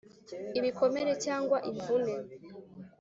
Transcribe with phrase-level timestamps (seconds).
[0.59, 2.13] ibikomere cyangwa imvune."